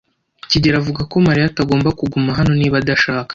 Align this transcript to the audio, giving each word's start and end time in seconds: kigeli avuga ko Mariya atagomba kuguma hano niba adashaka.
kigeli 0.49 0.75
avuga 0.81 1.01
ko 1.11 1.15
Mariya 1.27 1.45
atagomba 1.47 1.89
kuguma 1.99 2.29
hano 2.39 2.51
niba 2.59 2.75
adashaka. 2.79 3.29